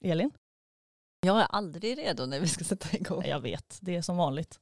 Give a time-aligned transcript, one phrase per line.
[0.00, 0.30] Elin?
[1.26, 3.24] Jag är aldrig redo när vi ska sätta igång.
[3.24, 4.60] Jag vet, det är som vanligt.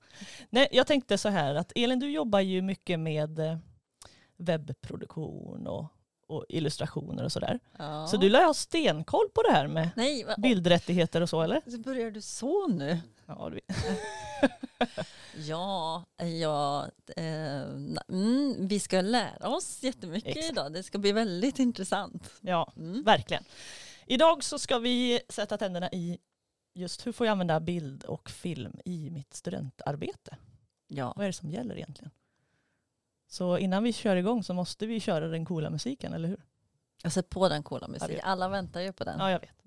[0.51, 3.59] Nej, jag tänkte så här att Elin, du jobbar ju mycket med eh,
[4.37, 5.87] webbproduktion och,
[6.27, 7.61] och illustrationer och sådär.
[7.79, 8.07] Ja.
[8.07, 11.63] Så du lär ha stenkoll på det här med Nej, vad- bildrättigheter och så eller?
[11.71, 12.99] så börjar du så nu?
[13.27, 13.61] Ja, du-
[15.37, 16.05] Ja,
[16.41, 16.87] ja
[17.17, 17.61] eh,
[18.09, 20.53] mm, vi ska lära oss jättemycket Exakt.
[20.53, 20.73] idag.
[20.73, 22.31] Det ska bli väldigt intressant.
[22.41, 23.03] ja Mm.
[23.03, 23.45] verkligen.
[24.11, 26.19] Idag så ska vi sätta tänderna i
[26.75, 30.37] just hur får jag använda bild och film i mitt studentarbete?
[30.87, 31.13] Ja.
[31.17, 32.11] Vad är det som gäller egentligen?
[33.27, 36.41] Så innan vi kör igång så måste vi köra den coola musiken, eller hur?
[37.03, 38.21] Jag sätter på den coola musiken.
[38.23, 39.19] Alla väntar ju på den.
[39.19, 39.65] Ja, jag vet.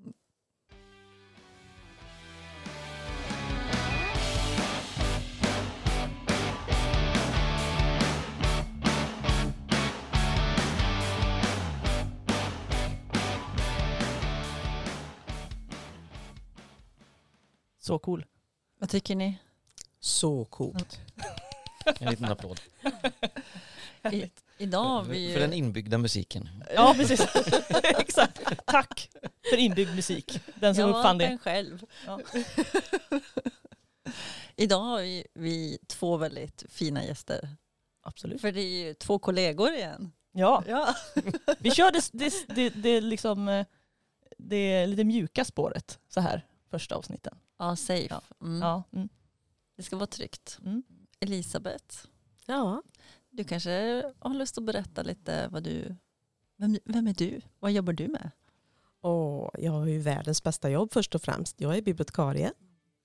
[17.81, 18.25] Så cool.
[18.79, 19.37] Vad tycker ni?
[19.99, 20.99] Så coolt.
[21.99, 22.61] En liten applåd.
[24.11, 25.33] I, idag har vi ju...
[25.33, 26.49] För den inbyggda musiken.
[26.75, 27.21] Ja, precis.
[27.83, 28.41] Exakt.
[28.65, 29.09] Tack
[29.49, 30.39] för inbyggd musik.
[30.55, 31.27] Den som jag uppfann det.
[31.27, 31.85] den själv.
[32.05, 32.19] Ja.
[34.55, 37.49] Idag har vi, vi två väldigt fina gäster.
[38.03, 38.41] Absolut.
[38.41, 40.11] För det är ju två kollegor igen.
[40.31, 40.95] Ja, Ja.
[41.59, 43.65] vi kör det, det, det, det, liksom, eh,
[44.37, 47.37] det lite mjuka spåret så här första avsnitten.
[47.61, 48.07] Ja, safe.
[48.09, 48.21] Ja.
[48.41, 48.59] Mm.
[48.61, 49.09] Ja, mm.
[49.75, 50.59] Det ska vara tryggt.
[50.65, 50.83] Mm.
[51.19, 51.95] Elisabeth,
[52.45, 52.83] Ja,
[53.29, 55.95] du kanske har lust att berätta lite vad du...
[56.55, 57.41] Vem, vem är du?
[57.59, 58.31] Vad jobbar du med?
[59.01, 61.61] och jag har ju världens bästa jobb först och främst.
[61.61, 62.53] Jag är bibliotekarie.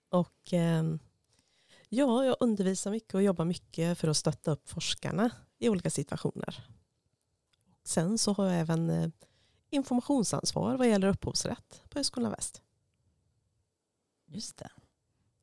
[0.09, 0.99] Och ehm,
[1.89, 6.67] ja, jag undervisar mycket och jobbar mycket för att stötta upp forskarna i olika situationer.
[7.85, 9.11] Sen så har jag även eh,
[9.71, 12.63] informationsansvar vad gäller upphovsrätt på Högskolan Väst.
[14.27, 14.71] Just det.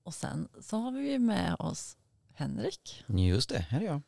[0.04, 1.98] Och sen så har vi ju med oss
[2.34, 3.04] Henrik.
[3.08, 4.02] Just det, här är jag.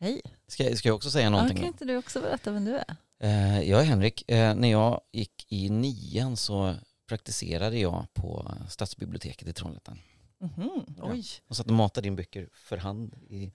[0.00, 0.22] Hej.
[0.46, 1.56] Ska, ska jag också säga Ja, någonting?
[1.56, 1.68] kan då?
[1.68, 2.96] inte du också berätta vem du är?
[3.18, 4.30] Eh, jag är Henrik.
[4.30, 6.74] Eh, när jag gick i nian så
[7.06, 9.98] praktiserade jag på stadsbiblioteket i Trollhättan.
[10.38, 10.84] Mhm.
[10.98, 11.14] Ja.
[11.46, 13.14] Och satt och matade in böcker för hand.
[13.28, 13.52] I,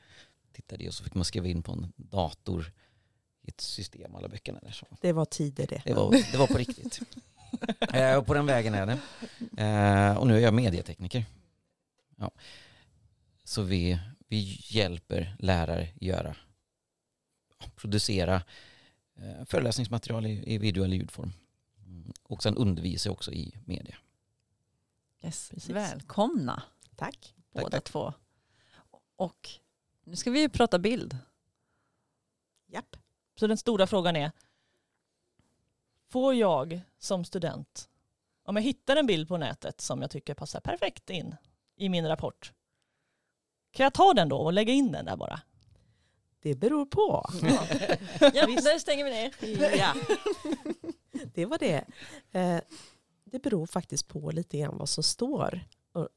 [0.54, 2.74] tittade och så fick man skriva in på en dator
[3.42, 4.72] i ett system alla böckerna där.
[4.72, 4.86] Så.
[5.02, 5.82] Det var tider det.
[5.86, 7.00] Det, var, det var på riktigt.
[7.94, 9.00] Eh, och på den vägen är det.
[9.64, 11.26] Eh, och nu är jag medietekniker.
[12.16, 12.32] Ja.
[13.44, 16.36] Så vi, vi hjälper lärare göra,
[17.76, 18.36] producera
[19.16, 21.32] eh, föreläsningsmaterial i, i video eller ljudform.
[21.86, 22.14] Mm.
[22.24, 23.96] Och sen undervisar också i media.
[25.24, 25.50] Yes.
[25.50, 25.70] Precis.
[25.70, 26.64] Välkomna
[26.96, 27.36] Tack.
[27.54, 27.84] båda tack.
[27.84, 28.14] två.
[29.16, 29.50] Och
[30.04, 31.18] nu ska vi ju prata bild.
[32.68, 32.96] Japp.
[33.40, 34.32] Så den stora frågan är,
[36.10, 37.90] får jag som student,
[38.44, 41.36] om jag hittar en bild på nätet som jag tycker passar perfekt in
[41.76, 42.54] i min rapport,
[43.72, 45.42] kan jag ta den då och lägga in den där bara?
[46.40, 47.26] Det beror på.
[47.42, 47.62] Ja,
[48.46, 49.78] där stänger vi ner.
[49.78, 49.94] Ja.
[51.34, 51.86] Det var det.
[52.32, 52.60] Eh,
[53.24, 55.60] Det beror faktiskt på lite grann vad som står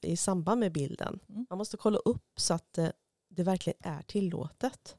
[0.00, 1.20] i samband med bilden.
[1.28, 1.46] Mm.
[1.50, 2.92] Man måste kolla upp så att det,
[3.28, 4.96] det verkligen är tillåtet.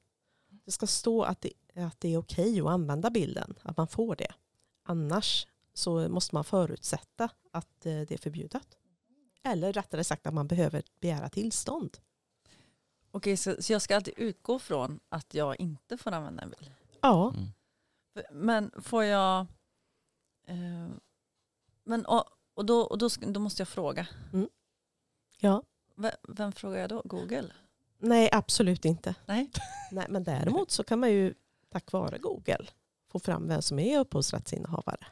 [0.66, 4.16] Det ska stå att det, att det är okej att använda bilden, att man får
[4.16, 4.34] det.
[4.84, 8.78] Annars så måste man förutsätta att eh, det är förbjudet.
[9.44, 11.98] Eller rättare sagt att man behöver begära tillstånd.
[13.12, 16.72] Okej, så, så jag ska alltid utgå från att jag inte får använda en bild.
[17.02, 17.48] Ja, Mm.
[18.32, 19.40] Men får jag...
[20.48, 20.88] Eh,
[21.84, 24.08] men, och och, då, och då, då måste jag fråga.
[25.40, 25.64] ja.
[25.96, 27.02] V- Vem frågar jag då?
[27.06, 27.52] Google?
[27.98, 29.16] Nej, absolut inte.
[29.26, 29.50] Nej.
[29.92, 31.34] Nej, men däremot så kan man ju
[31.70, 32.68] tack vare Google
[33.12, 35.06] få fram vem som är upphovsrättsinnehavare.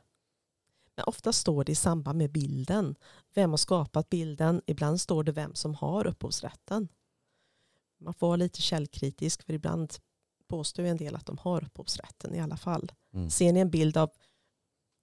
[0.95, 2.95] Men ofta står det i samband med bilden.
[3.33, 4.61] Vem har skapat bilden?
[4.65, 6.87] Ibland står det vem som har upphovsrätten.
[7.99, 9.93] Man får vara lite källkritisk för ibland
[10.47, 12.91] påstår ju en del att de har upphovsrätten i alla fall.
[13.13, 13.29] Mm.
[13.29, 14.11] Ser ni en bild av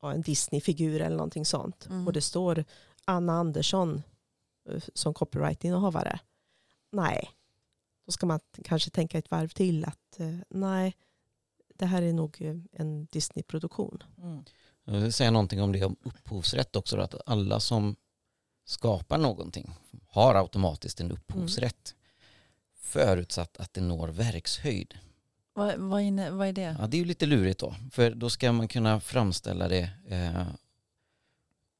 [0.02, 2.06] ja, en Disney-figur eller någonting sånt Mm.
[2.06, 2.64] och det står
[3.04, 4.02] Anna Andersson
[4.68, 6.20] eh, som copyright-innehavare.
[6.92, 7.30] Nej,
[8.06, 10.96] då ska man kanske tänka ett varv till att eh, nej,
[11.78, 14.02] det här är nog eh, en Disney-produktion.
[14.22, 14.44] Mm.
[14.84, 16.96] Jag vill säga någonting om det om upphovsrätt också.
[16.96, 17.96] Då, att alla som
[18.64, 19.74] skapar någonting
[20.08, 21.94] har automatiskt en upphovsrätt.
[22.80, 24.94] Förutsatt att det når verkshöjd.
[25.54, 26.76] Vad, vad, inne, vad är det?
[26.78, 27.74] Ja, det är ju lite lurigt då.
[27.90, 30.46] För då ska man kunna framställa det eh,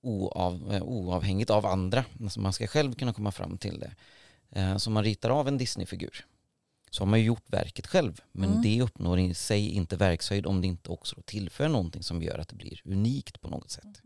[0.02, 2.04] oav, eh, oavhängigt av andra.
[2.20, 3.94] Alltså man ska själv kunna komma fram till det.
[4.50, 6.26] Eh, så man ritar av en Disney-figur.
[6.90, 8.20] Så har man ju gjort verket själv.
[8.32, 8.62] Men Mm.
[8.62, 12.48] det uppnår i sig inte verkshöjd om det inte också tillför någonting som gör att
[12.48, 14.02] det blir unikt på något sätt.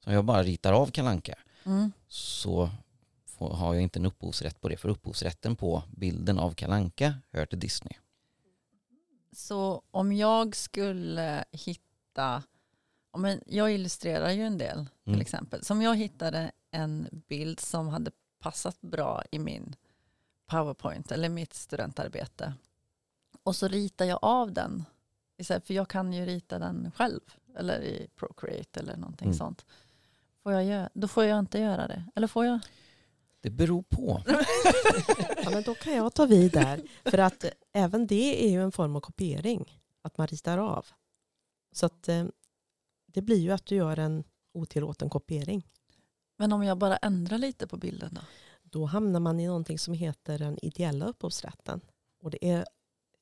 [0.00, 1.34] Så om jag bara ritar av kalanka
[1.64, 1.92] Mm.
[2.08, 2.70] så
[3.26, 7.46] får, har jag inte en upphovsrätt på det för upphovsrätten på bilden av kalanka hör
[7.46, 7.92] till Disney.
[9.32, 12.42] Så om jag skulle hitta,
[13.18, 15.20] men jag illustrerar ju en del till Mm.
[15.20, 15.60] exempel.
[15.70, 19.74] Om jag hittade en bild som hade passat bra i min
[20.50, 22.54] powerpoint eller mitt studentarbete
[23.42, 24.84] och så ritar jag av den.
[25.44, 27.20] För jag kan ju rita den själv
[27.56, 29.38] eller i Procreate eller någonting Mm.
[29.38, 29.66] sånt.
[30.42, 32.04] Får jag göra, då får jag inte göra det.
[32.14, 32.58] Eller får jag?
[33.40, 34.22] Det beror på.
[35.44, 36.82] Ja, men då kan jag ta vid där.
[37.04, 39.80] För att eh, även det är ju en form av kopiering.
[40.02, 40.86] Att man ritar av.
[41.72, 42.24] Så att eh,
[43.06, 44.24] det blir ju att du gör en
[44.54, 45.66] otillåten kopiering.
[46.36, 48.20] Men om jag bara ändrar lite på bilden då?
[48.70, 51.80] Då hamnar man i någonting som heter den ideella upphovsrätten.
[52.22, 52.58] Och det är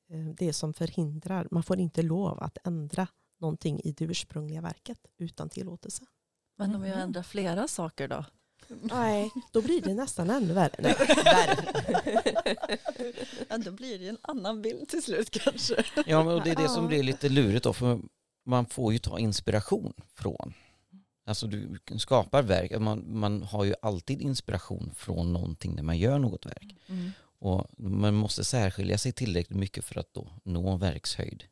[0.09, 3.07] eh, det som förhindrar, man får inte lov att ändra
[3.39, 6.03] någonting i det ursprungliga verket utan tillåtelse.
[6.57, 7.01] Men om jag Mhm.
[7.03, 8.25] ändrar flera saker då?
[8.81, 10.75] Nej, då blir det nästan ännu värre.
[10.79, 12.77] Nej, värre.
[13.49, 15.83] Ja, då blir det en annan bild till slut kanske.
[16.05, 17.99] Ja, men och det är det som blir lite lurigt då, för
[18.45, 20.53] man får ju ta inspiration från.
[21.29, 26.19] Alltså du skapar verk, man, man har ju alltid inspiration från någonting när man gör
[26.19, 26.75] något verk.
[26.87, 27.11] Mm.
[27.21, 31.43] Och man måste särskilja sig tillräckligt mycket för att då nå verkshöjd.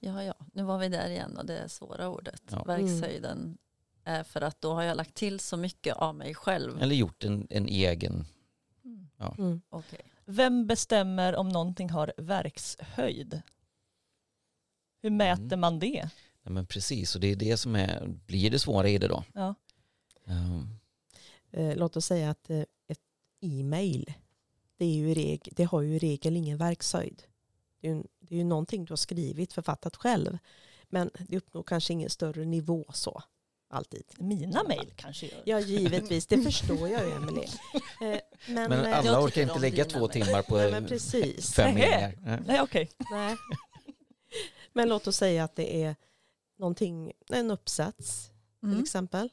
[0.00, 2.42] Ja, ja, nu var vi där igen och det svåra ordet.
[2.50, 2.64] Ja.
[2.64, 3.58] Verkshöjden
[4.04, 6.82] är för att då har jag lagt till så mycket av mig själv.
[6.82, 8.26] Eller gjort en, en egen,
[9.38, 9.60] Mm.
[9.68, 10.00] Okej.
[10.24, 13.42] Vem bestämmer om någonting har verkshöjd?
[15.02, 15.60] Hur mäter Mm.
[15.60, 16.10] man det?
[16.48, 19.24] Ja men precis, och det är det som är, blir det svåra i det då.
[19.34, 19.54] Ja.
[20.24, 20.78] Um,
[21.50, 23.00] låt oss säga att eh, ett
[23.40, 24.12] e-mail,
[24.76, 27.22] det, är ju reg- det har ju i regel ingen verkshöjd.
[27.80, 30.38] Det är, ju, det är ju någonting du har skrivit, författat själv.
[30.88, 33.22] Men det uppnår kanske ingen större nivå så,
[33.70, 34.04] alltid.
[34.18, 36.26] Mina mejl kanske gör Ja, givetvis.
[36.26, 37.48] Det förstår jag ju, Emelie.
[38.02, 41.54] Eh, men, men alla jag orkar inte lägga två timmar på nej, men precis.
[41.54, 42.42] fem meningar.
[42.46, 42.90] Nej okej.
[43.10, 43.36] Nej.
[44.72, 45.96] Men låt oss säga att det är
[46.58, 48.82] någonting, en uppsats till Mm.
[48.82, 49.32] exempel.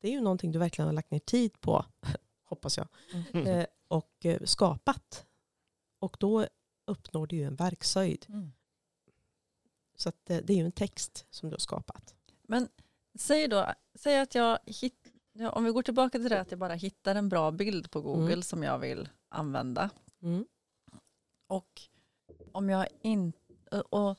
[0.00, 1.84] Det är ju någonting du verkligen har lagt ner tid på,
[2.44, 2.88] hoppas jag,
[3.32, 3.46] Mm.
[3.46, 5.26] eh, och eh, skapat.
[5.98, 6.46] Och då
[6.86, 8.26] uppnår du ju en verkshöjd.
[8.28, 8.52] Mm.
[9.96, 12.14] Så att, eh, det är ju en text som du har skapat.
[12.42, 12.68] Men
[13.18, 16.60] säg då, säg att jag hitt, ja, om vi går tillbaka till det att jag
[16.60, 18.42] bara hittar en bra bild på Google Mm.
[18.42, 19.90] som jag vill använda.
[20.22, 20.46] Mm.
[21.46, 21.82] Och
[22.52, 23.38] om jag inte,
[23.90, 24.18] och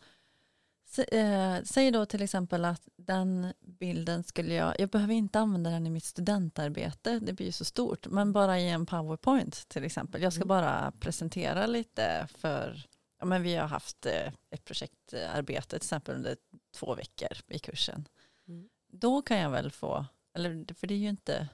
[1.64, 5.90] säg då till exempel att den bilden skulle jag, jag behöver inte använda den i
[5.90, 10.22] mitt studentarbete, det blir ju så stort, men bara i en powerpoint till exempel.
[10.22, 10.48] Jag ska Mm.
[10.48, 12.86] bara presentera lite för,
[13.20, 16.36] ja men vi har haft eh, ett projektarbete till exempel under
[16.76, 18.08] två veckor i kursen.
[18.48, 18.70] Mm.
[18.92, 21.48] Då kan jag väl få, eller för det är ju inte,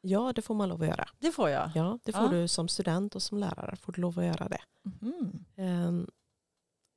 [0.00, 1.08] Ja, det får man lov att göra.
[1.18, 1.70] det får jag.
[1.74, 2.28] Ja, det får Ja.
[2.28, 4.60] du som student och som lärare får du lov att göra det.
[5.56, 6.10] Ehm,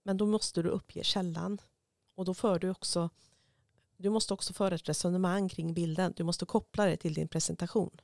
[0.03, 1.61] Men då måste du uppge källan.
[2.15, 3.09] Och då för du också,
[3.97, 6.13] du måste också föra ett resonemang kring bilden.
[6.15, 8.01] Du måste koppla det till din presentation.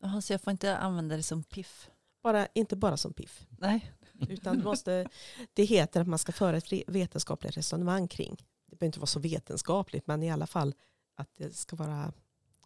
[0.00, 1.90] Jaha, så jag får inte använda det som piff.
[2.22, 3.46] Bara, inte bara som piff.
[3.50, 3.92] Nej.
[4.28, 5.08] Utan du måste,
[5.52, 8.36] det heter att man ska föra ett vetenskapligt resonemang kring.
[8.66, 10.74] Det behöver inte vara så vetenskapligt men i alla fall
[11.14, 12.12] att det ska vara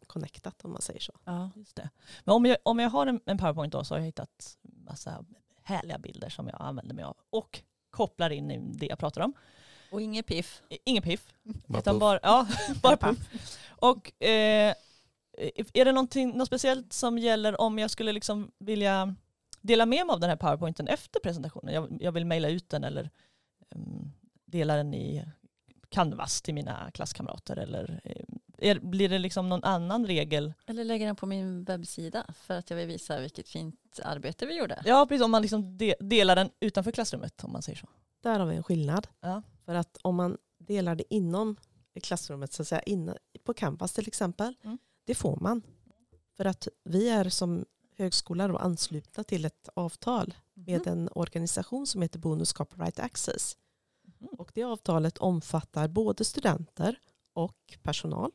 [0.06, 1.12] connectat om man säger så.
[1.24, 1.50] Ja.
[1.56, 1.90] Just det.
[2.24, 5.24] Men om jag, om jag har en, en powerpoint då så har jag hittat massa
[5.62, 7.62] härliga bilder som jag använder mig av och
[7.92, 9.34] kopplar in i det jag pratar om.
[9.90, 10.62] Och inget piff.
[10.84, 11.34] Ingen piff.
[11.42, 12.00] Bara Utan puff.
[12.00, 12.46] bara, ja,
[12.82, 13.18] bara puff.
[13.68, 14.74] Och eh,
[15.72, 19.14] är det något speciellt som gäller om jag skulle liksom vilja
[19.60, 21.74] dela med mig av den här powerpointen efter presentationen?
[21.74, 23.10] Jag, jag vill mejla ut den eller
[23.74, 24.12] um,
[24.44, 25.24] dela den i
[25.88, 28.21] Canvas till mina klasskamrater eller eh,
[28.62, 30.54] är, blir det liksom någon annan regel?
[30.66, 34.58] Eller lägga den på min webbsida för att jag vill visa vilket fint arbete vi
[34.58, 34.82] gjorde.
[34.84, 37.88] Ja, precis om man liksom de, delar den utanför klassrummet om man säger så.
[38.22, 39.08] Där har vi en skillnad.
[39.20, 39.42] Ja.
[39.64, 41.56] För att om man delar det inom
[42.02, 44.78] klassrummet, så att säga, inne, på Canvas till exempel, Mm.
[45.04, 45.62] det får man.
[46.36, 47.64] För att vi är som
[47.96, 53.56] högskola då anslutna till ett avtal med en organisation som heter Bonus Copyright Access.
[54.20, 54.28] Mhm.
[54.28, 56.98] Och det avtalet omfattar både studenter
[57.32, 58.32] och personal.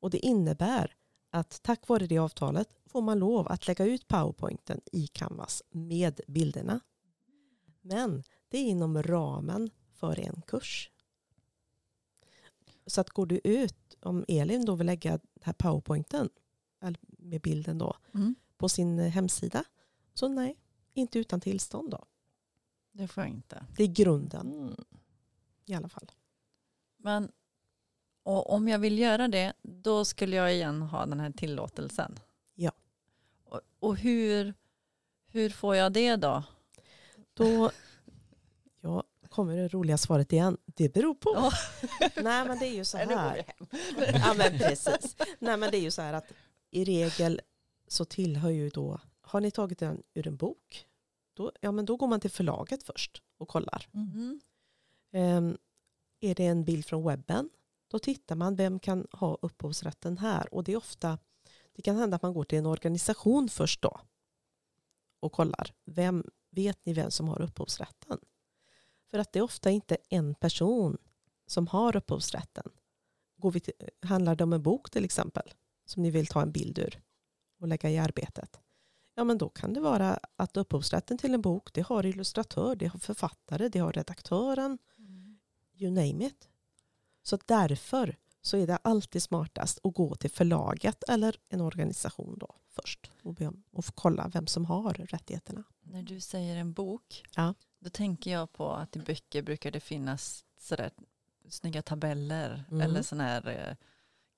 [0.00, 0.94] Och det innebär
[1.30, 6.20] att tack vare det avtalet får man lov att lägga ut powerpointen i Canvas med
[6.26, 6.80] bilderna.
[7.80, 10.90] Men det är inom ramen för en kurs.
[12.86, 16.28] Så att går du ut, om Elin då vill lägga den här powerpointen
[17.18, 18.34] med bilden då Mm.
[18.56, 19.64] på sin hemsida,
[20.14, 20.58] så nej,
[20.94, 22.04] inte utan tillstånd då.
[22.92, 23.66] Det får jag inte.
[23.76, 24.74] Det är grunden Mm.
[25.64, 26.10] i alla fall.
[26.96, 27.32] Men
[28.28, 32.18] Och om jag vill göra det, då skulle jag igen ha den här tillåtelsen.
[32.54, 32.72] Ja.
[33.44, 34.54] Och, och hur,
[35.26, 36.42] hur får jag det då?
[37.34, 37.70] Då
[38.80, 40.56] ja, kommer det roliga svaret igen.
[40.64, 41.32] Det beror på.
[41.34, 41.52] Ja.
[42.22, 43.44] Nej men det är ju så här.
[44.12, 45.16] Ja men precis.
[45.38, 46.32] Nej men det är ju så här att
[46.70, 47.40] i regel
[47.86, 50.86] så tillhör ju då, har ni tagit den ur en bok,
[51.34, 53.88] då, ja men då går man till förlaget först och kollar.
[53.94, 54.40] Mm.
[55.12, 55.58] Ehm,
[56.20, 57.50] är det en bild från webben,
[57.88, 60.54] då tittar man vem kan ha upphovsrätten här.
[60.54, 61.18] Och det är ofta,
[61.72, 64.00] det kan hända att man går till en organisation först då
[65.20, 65.74] och kollar.
[65.84, 68.18] Vem, vet ni vem som har upphovsrätten?
[69.10, 70.98] För att det är ofta inte en person
[71.46, 72.70] som har upphovsrätten.
[73.36, 75.52] Går vi till, handlar det om en bok till exempel
[75.84, 77.00] som ni vill ta en bild ur
[77.60, 78.60] och lägga i arbetet.
[79.14, 82.86] Ja men då kan det vara att upphovsrätten till en bok det har illustratör, det
[82.86, 84.78] har författare, det har redaktören,
[85.74, 86.48] you name it.
[87.28, 92.54] Så därför så är det alltid smartast att gå till förlaget eller en organisation då
[92.68, 95.64] först och, be om, och få kolla vem som har rättigheterna.
[95.82, 97.54] När du säger en bok, Ja.
[97.80, 100.90] då tänker jag på att i böcker brukar det finnas sådär
[101.48, 102.80] snygga tabeller Mm.
[102.80, 103.76] eller sådana här eh,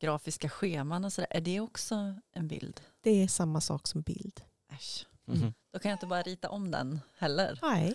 [0.00, 1.28] grafiska scheman och sådär.
[1.30, 2.80] Är det också en bild?
[3.00, 4.40] Det är samma sak som bild.
[4.72, 5.06] Äsch.
[5.24, 5.54] Mhm.
[5.72, 7.58] Då kan jag inte bara rita om den heller.
[7.62, 7.94] Nej,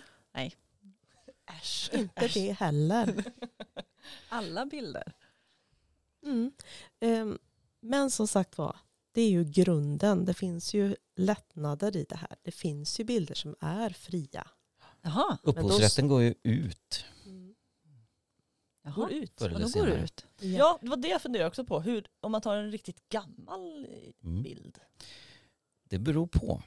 [1.60, 1.90] Äsch.
[1.92, 3.24] inte det heller.
[4.28, 5.12] Alla bilder.
[6.24, 6.52] Mm.
[7.00, 7.38] Ehm,
[7.80, 8.76] Men som sagt var,
[9.12, 10.24] det är ju grunden.
[10.24, 12.36] Det finns ju lättnader i det här.
[12.42, 14.48] Det finns ju bilder som är fria.
[15.02, 17.04] Jaha, Upphovsrätten går ju ut.
[18.82, 18.94] Jaha.
[18.94, 19.40] Går ut.
[19.40, 20.26] Och då går det ut.
[20.40, 21.80] Ja, det var det jag funderade också på.
[21.80, 23.86] Hur, om man tar en riktigt gammal
[24.24, 24.42] Mm.
[24.42, 24.78] bild.
[25.88, 26.62] Det beror på.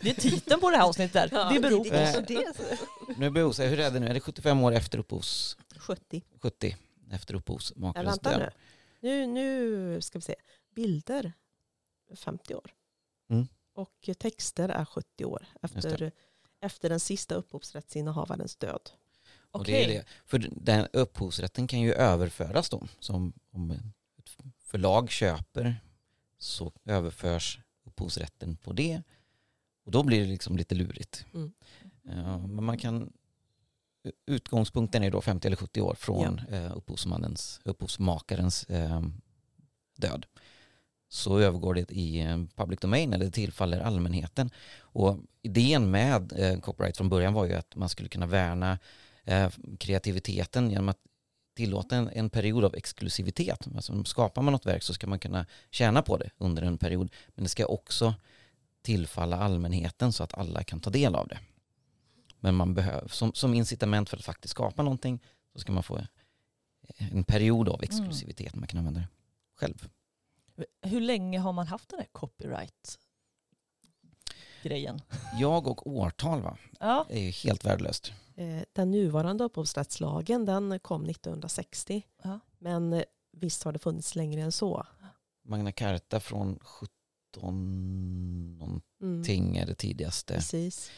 [0.00, 1.30] Det är titeln på det här avsnittet.
[1.30, 1.52] Där.
[1.54, 1.94] det beror på.
[1.94, 2.54] Eh, det.
[3.18, 4.06] Nu beror det, hur är det nu?
[4.08, 5.56] Är det 75 år efter upphovs...
[5.82, 6.22] 70.
[6.40, 6.76] 70
[7.10, 8.52] efter upphovsmakarens död?
[9.00, 9.26] nu.
[9.26, 9.26] nu.
[9.26, 10.34] Nu ska vi se.
[10.74, 11.32] Bilder
[12.14, 12.74] 50 år.
[13.30, 13.46] Mm.
[13.74, 16.12] Och texter är 70 år efter,
[16.60, 18.90] efter den sista upphovsrättsinnehavarens död.
[19.50, 20.04] Och det är det.
[20.26, 22.88] För den upphovsrätten kan ju överföras då.
[22.98, 23.70] Som om
[24.18, 25.76] ett förlag köper
[26.38, 29.02] så överförs upphovsrätten på det.
[29.84, 31.26] Och då blir det liksom lite lurigt.
[31.34, 31.52] Mm.
[32.02, 33.12] Ja, men man kan,
[34.26, 39.02] utgångspunkten är då 50 eller 70 år från eh, upphovsmannens, upphovsmakarens eh,
[39.96, 40.26] död.
[41.08, 44.50] Så övergår det i eh, public domain eller tillfaller allmänheten.
[44.78, 48.78] Och idén med eh, copyright från början var ju att man skulle kunna värna
[49.24, 50.98] eh, kreativiteten genom att
[51.56, 53.68] tillåta en, en period av exklusivitet.
[53.74, 57.10] Alltså, skapar man något verk så ska man kunna tjäna på det under en period.
[57.34, 58.14] Men det ska också
[58.82, 61.38] tillfalla allmänheten så att alla kan ta del av det.
[62.42, 65.20] Men man behöver, som, som incitament för att faktiskt skapa någonting
[65.52, 66.00] så ska man få
[66.98, 68.54] en period av exklusivitet.
[68.54, 69.08] Man kan använda det
[69.56, 69.88] själv.
[70.82, 75.00] Hur länge har man haft den här copyright-grejen?
[75.38, 78.12] Jag och årtal va, Ja, är ju helt värdelöst.
[78.36, 82.02] Eh, Den nuvarande upphovsrättslagen den kom 1960.
[82.22, 82.40] Ja.
[82.58, 84.86] Men eh, visst har det funnits längre än så.
[85.44, 86.90] Magna Carta från 17
[88.58, 89.62] någonting Mm.
[89.62, 90.34] är det tidigaste.
[90.34, 90.90] Precis.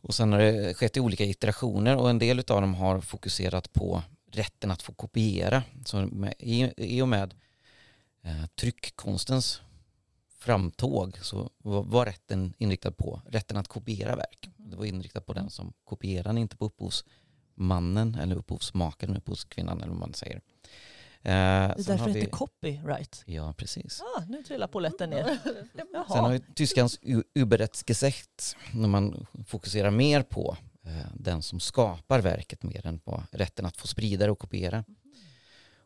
[0.00, 3.72] Och sen har det skett i olika iterationer och en del av dem har fokuserat
[3.72, 5.62] på rätten att få kopiera.
[5.84, 7.34] Så med, i, i och med
[8.22, 9.60] eh, tryckkonstens
[10.38, 14.48] framtåg så var, var rätten inriktad på rätten att kopiera verk.
[14.56, 20.00] Det var inriktat på den som kopierar, inte på upphovsmannen eller upphovsmakaren, upphovskvinnan eller vad
[20.00, 20.40] man säger.
[21.26, 23.22] Eh, det är därför det vi- heter copyright.
[23.26, 24.00] Ja, precis.
[24.00, 25.24] Ah, nu trillar polletten ner.
[25.74, 26.28] Sen har Jaha.
[26.28, 30.56] vi tyskans U- Überrechtsgesetz när man fokuserar mer på
[30.86, 34.84] eh, den som skapar verket mer än på rätten att få sprida det och kopiera.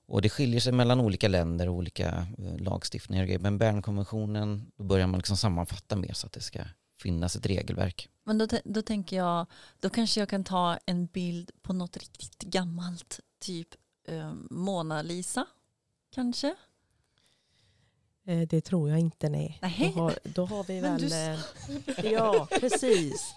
[0.07, 3.39] Och det skiljer sig mellan olika länder och olika eh, lagstiftningar.
[3.39, 6.61] Men Bernkonventionen, då börjar man liksom sammanfatta mer så att det ska
[7.03, 8.09] finnas ett regelverk.
[8.27, 9.47] Men då, då tänker jag,
[9.81, 13.69] då kanske jag kan ta en bild på något riktigt gammalt, typ
[14.11, 15.47] eh, Mona Lisa,
[16.11, 16.55] kanske?
[18.25, 19.59] Eh, Det tror jag inte, nej.
[19.63, 19.93] Nej.
[19.97, 21.01] Då har, då har vi väl...
[21.01, 23.35] du eh, Ja, precis.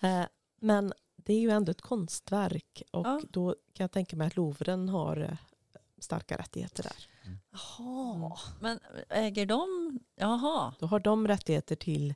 [0.00, 0.24] Eh,
[0.60, 3.20] Men det är ju ändå ett konstverk och Ja.
[3.30, 5.36] då kan jag tänka mig att Louvren har
[5.98, 7.06] starka rättigheter där.
[7.50, 12.14] Jaha, men äger de, jaha, Då har de rättigheter till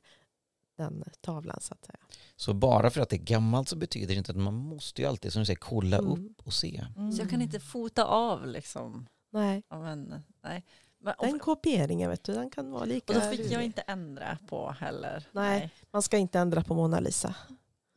[0.77, 1.97] den tavlan så att säga.
[2.35, 5.07] Så bara för att det är gammalt så betyder det inte att man måste ju
[5.07, 6.11] alltid som du säger kolla Mm.
[6.11, 6.83] upp och se.
[6.97, 7.11] Mm.
[7.11, 9.07] så jag kan inte fota av liksom.
[9.31, 10.63] Nej, Ja, men, nej.
[10.99, 13.81] Men, och, den kopieringen vet du, den kan vara lika och då fick jag inte
[13.81, 15.23] ändra på heller.
[15.31, 15.69] Nej.
[15.91, 17.35] Man ska inte ändra på Mona Lisa.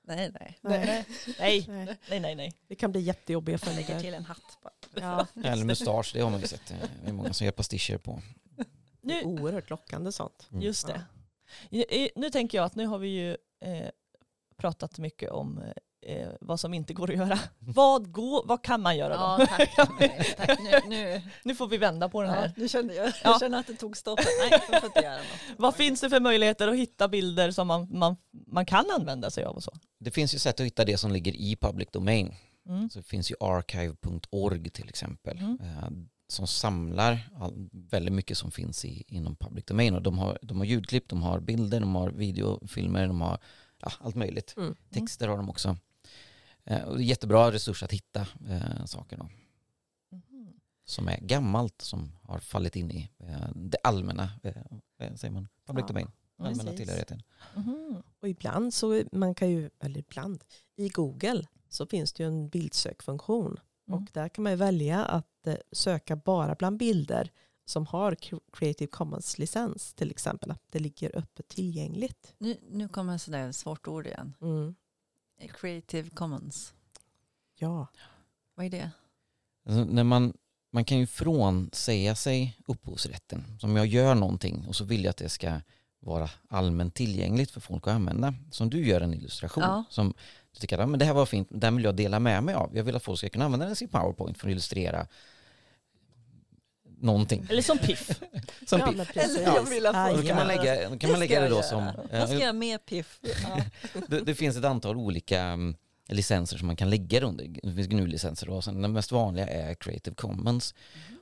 [0.03, 0.59] Nej, nej.
[0.61, 1.07] Nej, nej,
[1.39, 1.67] Nej,
[2.11, 2.35] nej, nej.
[2.35, 2.53] nej.
[2.69, 4.01] det kan bli jättejobbiga Jag lägger följder.
[4.03, 4.73] till en hatt bara.
[5.03, 5.27] Ja.
[5.49, 6.67] Eller mustasch, det har man ju sett.
[7.05, 8.23] Det är många som gör pastischer på.
[9.03, 10.49] Det är Nu, oerhört lockande sånt.
[10.51, 10.63] Mm.
[10.63, 10.93] just det.
[10.93, 11.20] I-
[12.15, 13.31] Nu tänker jag att nu har vi ju
[13.65, 13.89] eh,
[14.57, 15.61] pratat mycket om
[16.07, 17.39] eh, vad som inte går att göra.
[17.59, 19.47] Vad, går, vad kan man göra Ja, då?
[19.47, 19.77] tack.
[20.37, 20.59] tack.
[20.61, 22.53] Nu, nu, Nu får vi vända på den ja, här.
[22.57, 23.13] nu kände jag, Ja.
[23.25, 24.21] jag känner att det tog stopp.
[24.41, 25.59] Nej, jag får inte göra något.
[25.59, 28.17] Vad finns det för möjligheter att hitta bilder som man, man,
[28.47, 29.73] man kan använda sig av och så?
[29.99, 32.35] Det finns ju sätt att hitta det som ligger i public domain.
[32.69, 32.91] Mm.
[32.91, 35.39] Så det finns ju archive.org till exempel.
[35.39, 36.09] Mm.
[36.31, 39.95] Eh, Som samlar all, väldigt mycket som finns i, inom public domain.
[39.95, 43.39] Och de har, de har ljudklipp, de har bilder, de har videofilmer, de har
[43.83, 44.55] ja, allt möjligt.
[44.57, 44.75] Mm.
[44.91, 45.77] Texter har de också.
[46.65, 49.29] Eh, Och det är jättebra resurs att hitta eh, saker då,
[50.13, 50.53] Mhm.
[50.85, 54.53] som är gammalt, som har fallit in i eh, det allmänna, eh,
[54.99, 56.77] vad säger man, public Ja, domain, allmänna precis.
[56.77, 57.23] tillhörigheten.
[57.57, 58.03] Mhm.
[58.21, 60.45] Och ibland så man kan ju, eller ibland,
[60.77, 63.61] i Google så finns det ju en bildsökfunktion.
[63.89, 64.03] Mm.
[64.03, 65.27] Och där kan man välja att
[65.73, 67.31] söka bara bland bilder
[67.65, 68.17] som har
[68.53, 70.51] Creative Commons-licens till exempel.
[70.51, 72.35] Att det ligger öppet tillgängligt.
[72.39, 74.35] Nu, nu kommer ett sådär svårt ord igen.
[74.41, 74.75] Mm.
[75.61, 76.75] Creative Commons.
[77.59, 77.87] Ja,
[78.55, 78.91] Vad är det?
[79.67, 80.33] Alltså, när man,
[80.73, 83.59] man kan ju frånsäga sig upphovsrätten.
[83.61, 85.61] Som jag gör någonting och så vill jag att det ska
[86.01, 88.35] vara allmänt tillgängligt för folk att använda.
[88.51, 89.65] Som du gör en illustration.
[89.65, 89.85] Ja.
[89.91, 90.15] Som
[90.53, 92.55] du tycker att "Ja, men det här var fint, den vill jag dela med mig
[92.55, 92.71] av.
[92.75, 95.07] Jag vill att folk ska kunna använda den i sin powerpoint för att illustrera
[97.01, 97.47] någonting.
[97.51, 98.09] Eller som piff.
[98.67, 99.17] Som piff.
[99.17, 101.91] Eller jag vill ha Aj, Då kan man lägga, kan man lägga det då som...
[102.11, 103.21] Jag ska göra mer piff.
[104.09, 105.77] Det, det finns ett antal olika mm,
[106.09, 107.47] licenser som man kan lägga under.
[107.63, 110.75] Det finns GNU-licenser och sen den mest vanliga är Creative Commons.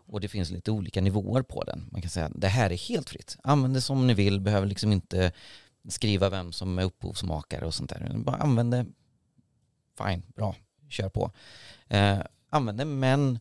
[0.06, 1.88] Och det finns lite olika nivåer på den.
[1.92, 3.36] Man kan säga att det här är helt fritt.
[3.42, 5.32] Använd det som ni vill, behöver liksom inte
[5.88, 8.12] skriva vem som är upphovsmakare och sånt där.
[8.16, 8.86] Bara använd det.
[9.98, 10.56] Fine, bra,
[10.88, 11.30] kör på.
[11.88, 12.18] Eh,
[12.50, 13.38] använd det men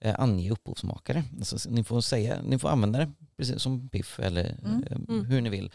[0.00, 1.24] eh, ange upphovsmakare.
[1.38, 5.24] Alltså, ni får säga, ni får använda det precis som Piff eller Mm, eh, mm.
[5.24, 5.72] hur ni vill.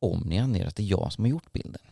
[0.00, 1.82] Om ni anger att det är jag som har gjort bilden.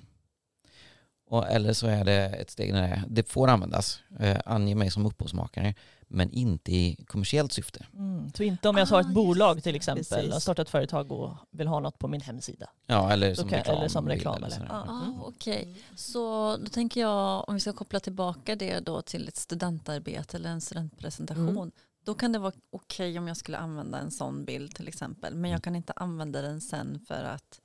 [1.29, 4.03] Och, eller så är det ett steg när det, det får användas.
[4.21, 5.75] Eh, ange mig som upphovsmakare
[6.09, 7.87] men inte i kommersiellt syfte.
[7.95, 8.31] Mm.
[8.37, 10.35] Så inte om jag har Ah, ett bolag till exempel Precis.
[10.35, 12.67] och startat ett företag och vill ha något på min hemsida.
[12.87, 13.77] Ja, eller som kan- reklam.
[13.79, 14.85] eller som reklam, eller- ja.
[14.89, 15.23] Ah, Mm.
[15.23, 20.37] Okej, så då tänker jag om vi ska koppla tillbaka det då till ett studentarbete
[20.37, 21.49] eller en studentpresentation.
[21.49, 21.71] Mm.
[22.05, 25.35] Då kan det vara okej om jag skulle använda en sån bild till exempel.
[25.35, 27.61] Men jag kan inte använda den sen för att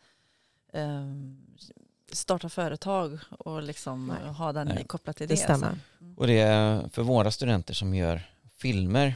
[0.73, 1.37] ehm,
[2.11, 4.33] starta företag och liksom Nej.
[4.33, 4.83] ha den Nej.
[4.87, 5.37] kopplat till Det det.
[5.37, 5.67] stämmer.
[5.99, 6.15] sen.
[6.17, 8.30] Och det är för våra studenter som gör
[8.61, 9.15] filmer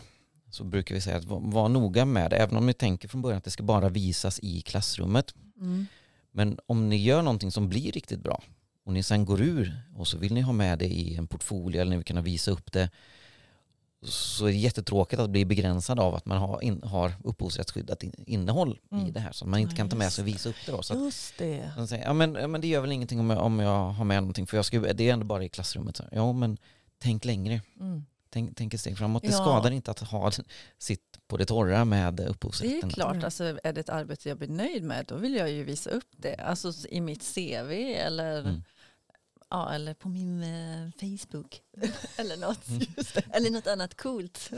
[0.49, 2.37] så brukar vi säga att var, noga med det.
[2.37, 5.33] Även om ni tänker från början att det ska bara visas i klassrummet.
[5.61, 5.85] Mm.
[6.31, 8.41] Men om ni gör någonting som blir riktigt bra
[8.85, 11.81] och ni sen går ur och så vill ni ha med det i en portfolio
[11.81, 12.89] eller ni vill kunna visa upp det
[14.03, 18.13] så är det jättetråkigt att bli begränsad av att man har, in, har upphovsrättsskyddat in,
[18.27, 19.05] innehåll Mm.
[19.07, 20.55] i det här så att man inte Ja, kan ta med sig och visa upp
[20.65, 20.81] det då.
[20.81, 21.71] Så att Just det.
[21.77, 24.05] man säger, ja, men, ja men det gör väl ingenting om jag, om jag har
[24.05, 25.97] med någonting för jag ska, det är ändå bara i klassrummet.
[25.97, 26.57] Så, ja men
[26.99, 28.05] tänk längre, Mm.
[28.35, 29.23] Tänk, tänk ett steg framåt.
[29.23, 29.33] Det Ja.
[29.37, 30.31] skadar inte att ha
[30.77, 32.89] sitt på det torra med Det är upphovsrätten.
[32.89, 35.89] klart, alltså, är det ett arbete jag blir nöjd med då vill jag ju visa
[35.89, 36.35] upp det.
[36.35, 38.63] Alltså i mitt CV eller, Mm.
[39.49, 41.61] ja, eller på min eh, Facebook.
[42.17, 42.67] eller, något.
[42.67, 42.81] Mm.
[43.31, 44.37] eller något annat coolt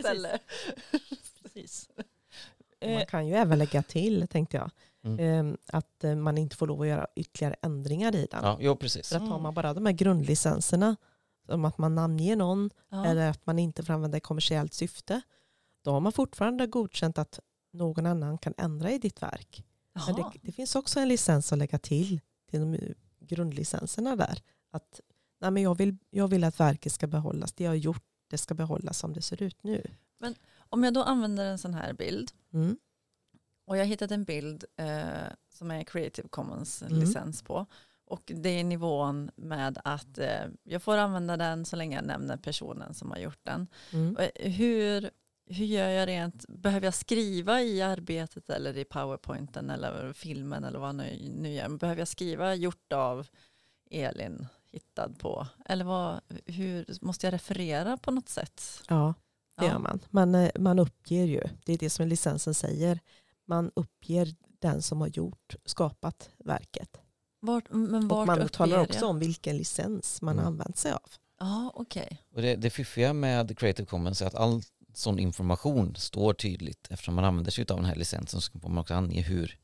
[0.00, 0.38] ställe.
[1.42, 1.88] Precis.
[1.96, 2.04] Man
[2.90, 4.70] Eh, kan ju även lägga till, tänkte jag,
[5.04, 5.48] Mm.
[5.50, 8.44] eh, att eh, man inte får lov att göra ytterligare ändringar i den.
[8.44, 9.08] Ja, jo precis.
[9.08, 9.42] För att har Mm.
[9.42, 10.96] man bara de här grundlicenserna,
[11.48, 13.06] som att man namnger någon Ja.
[13.06, 15.20] eller att man inte får använda i kommersiellt syfte,
[15.84, 17.40] då har man fortfarande godkänt att
[17.72, 19.64] någon annan kan ändra i ditt verk.
[20.06, 24.42] Men det, det finns också en licens att lägga till, till de eh, grundlicenserna där.
[24.70, 25.00] Att
[25.40, 28.38] nej men jag, vill, jag vill att verket ska behållas, det jag har gjort, det
[28.38, 29.86] ska behållas som det ser ut nu.
[30.70, 32.76] Om jag då använder en sån här bild Mm.
[33.66, 35.08] och jag har hittat en bild eh,
[35.48, 36.98] som är Creative Commons Mm.
[37.00, 37.66] licens på
[38.08, 42.36] och det är nivån med att eh, jag får använda den så länge jag nämner
[42.36, 43.66] personen som har gjort den.
[43.92, 44.16] Mm.
[44.16, 45.10] Eh, Hur,
[45.46, 46.44] hur gör jag rent?
[46.48, 51.68] Behöver jag skriva i arbetet eller i powerpointen eller filmen eller vad nu, nu gör?
[51.68, 53.26] Behöver jag skriva gjort av
[53.90, 55.46] Elin hittad på?
[55.64, 58.82] Eller vad, hur, måste jag referera på något sätt?
[58.88, 59.14] Ja,
[59.58, 59.70] det Ja.
[59.72, 60.00] gör man.
[60.10, 60.34] man.
[60.34, 63.00] eh, Man uppger ju, det är det som licensen säger,
[63.46, 67.00] man uppger den som har gjort, skapat verket.
[67.40, 70.44] Vart, men vart Och man talar också om vilken licens man Mm.
[70.44, 71.10] har använt sig av.
[71.40, 72.22] Ja, okej.
[72.34, 74.62] Och det, det fiffiga med Creative Commons är att all
[74.94, 78.78] sån information står tydligt eftersom man använder sig av den här licensen så får man
[78.78, 79.58] också ange hur,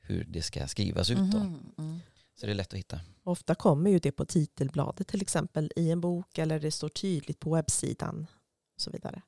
[0.00, 1.16] hur det ska skrivas ut.
[1.16, 1.38] Då.
[1.38, 1.98] Mhm, mm.
[2.40, 3.00] Så det är lätt att hitta.
[3.22, 7.40] Ofta kommer ju det på titelbladet till exempel i en bok eller det står tydligt
[7.40, 8.26] på webbsidan
[8.74, 9.22] och så vidare.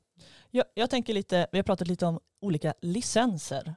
[0.51, 3.75] Jag, jag tänker lite, vi har pratat lite om olika licenser.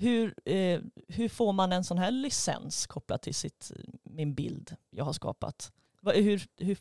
[0.00, 5.04] Hur, eh, hur får man en sån här licens kopplat till sitt, min bild jag
[5.04, 5.72] har skapat?
[6.14, 6.78] Hur, hur,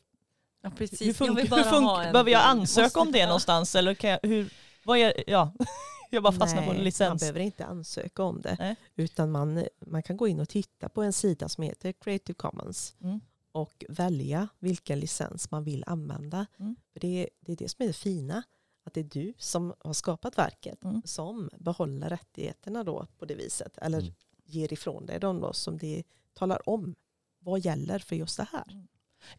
[0.61, 1.01] Ja, precis.
[1.01, 3.25] hur Jag funkar, hur bara en behöver jag ansöka Måste- om det Ja.
[3.25, 3.75] någonstans?
[3.75, 4.53] Eller kan jag, hur,
[4.83, 5.53] vad är, ja,
[6.11, 7.19] jag bara fastnar på en man licens.
[7.19, 8.55] behöver inte ansöka om det.
[8.59, 8.75] Nej.
[8.95, 12.95] Utan man, man kan gå in och titta på en sida som heter Creative Commons
[13.01, 13.19] Mm.
[13.51, 16.45] och välja vilken licens man vill använda.
[16.59, 16.75] Mm.
[16.93, 18.43] För det, är- det är det som är det fina.
[18.87, 21.01] Att det är du som har skapat verket Mm.
[21.05, 23.77] som behåller rättigheterna då på det viset.
[23.77, 24.13] Eller Mm.
[24.45, 26.95] ger ifrån dig dem då som det talar om
[27.39, 28.85] vad gäller för just det här.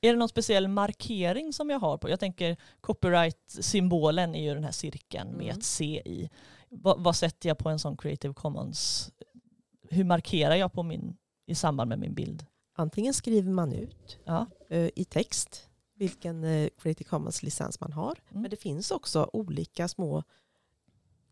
[0.01, 2.11] Är det någon speciell markering som jag har på?
[2.11, 5.59] Jag tänker copyright-symbolen är ju den här cirkeln med Mm.
[5.59, 6.31] ett C i.
[6.69, 9.11] Vad, vad sätter jag på en sån Creative Commons?
[9.91, 12.47] Hur markerar jag på min, i samband med min bild?
[12.75, 14.47] Antingen skriver man ut Ja.
[14.69, 15.68] eh, i text
[15.99, 18.19] vilken eh, Creative Commons licens man har.
[18.31, 18.43] Mm.
[18.43, 20.23] Men det finns också olika små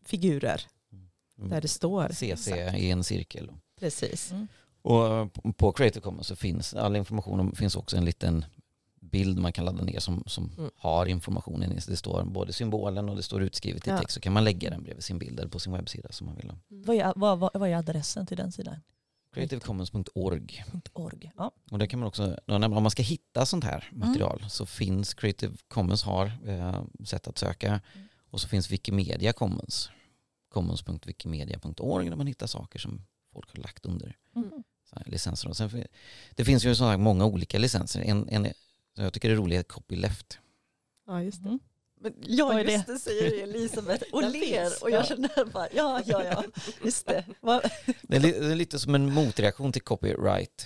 [0.05, 0.61] figurer
[1.35, 2.09] där det står.
[2.09, 3.51] CC i en cirkel.
[3.79, 4.31] Precis.
[4.31, 4.47] Mm.
[4.81, 8.45] Och på- på Creative Commons så finns all information, finns också en liten
[8.99, 10.71] bild man kan ladda ner som, som Mm.
[10.75, 11.79] har informationen.
[11.87, 13.97] Det står både symbolen och det står utskrivet i Ja.
[13.97, 14.13] text.
[14.13, 16.53] Så kan man lägga den bredvid sin bild eller på sin webbsida som man vill.
[16.67, 18.75] Vad, är, vad, vad, vad är adressen till den sidan?
[19.37, 20.65] Creativecommons.org.
[20.93, 21.31] .org.
[21.37, 21.51] Ja.
[21.71, 25.57] Och där kan man också, om man ska hitta sånt här material så finns Creative
[25.67, 28.07] Commons har eh, sätt att söka Mm.
[28.29, 29.89] och så finns Wikimedia Commons.
[30.49, 33.01] commons.wikimedia.org där man hittar saker som
[33.33, 34.17] folk har lagt under
[34.89, 35.49] så här, licenser.
[35.49, 35.83] Och sen,
[36.35, 38.01] det finns ju sådana här många olika licenser.
[38.01, 38.47] En, en,
[38.95, 40.39] jag tycker är rolig är copyleft.
[41.07, 41.59] Ja, just det.
[41.99, 42.93] Men, ja, just det?
[42.93, 44.39] det säger Elisabeth och Den ler.
[44.69, 45.03] finns, Och jag ja.
[45.05, 46.43] känner bara, ja, ja, ja,
[46.83, 47.25] just det.
[48.01, 50.65] Det är, li, det är lite som en motreaktion till copyright.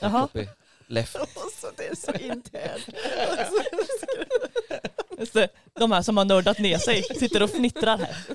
[0.00, 1.16] Jaha, Copyleft.
[1.16, 2.88] Alltså, det är så internt.
[5.18, 5.48] just det.
[5.72, 8.16] De här som har nördat ner sig sitter och fnittrar här.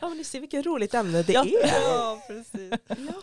[0.00, 1.44] Ja, men ni ser vilket roligt ämne det Ja.
[1.44, 1.82] är.
[1.82, 2.72] Ja, precis.
[2.86, 3.21] Ja,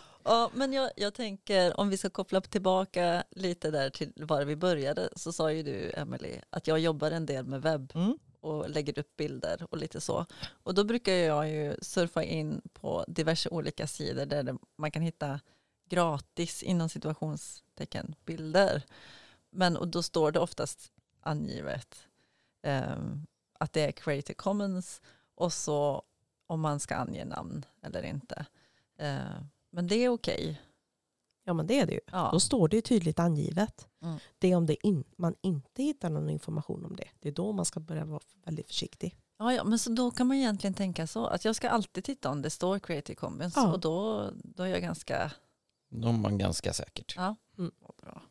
[0.52, 5.08] men jag, jag tänker om vi ska koppla tillbaka lite där till var vi började
[5.16, 8.18] så sa ju du Emily att jag jobbar en del med webb Mm.
[8.40, 10.26] och lägger upp bilder och lite så.
[10.62, 15.40] Och då brukar jag ju surfa in på diverse olika sidor där man kan hitta
[15.88, 18.82] gratis inom situationstecken bilder.
[19.50, 22.06] Men och då står det oftast angivet
[22.62, 23.26] ehm,
[23.58, 25.02] att det är Creative Commons
[25.34, 26.02] och så
[26.46, 28.46] om man ska ange namn eller inte.
[28.98, 29.40] Eh,
[29.70, 30.60] men det är okej.
[31.44, 32.00] Ja, men det är det ju.
[32.12, 32.28] Ja.
[32.32, 33.88] Då står det ju tydligt angivet.
[34.02, 34.18] Mm.
[34.38, 37.08] Det är om det in, man inte hittar någon information om det.
[37.20, 39.16] Det är då man ska börja vara väldigt försiktig.
[39.38, 42.30] Ja, ja, men så då kan man egentligen tänka så att jag ska alltid titta
[42.30, 43.72] om det står Creative Commons Ja.
[43.72, 45.32] och då, då är jag ganska
[45.88, 47.14] De är man ganska säkert.
[47.16, 47.70] ja, Mm.
[48.02, 48.22] bra.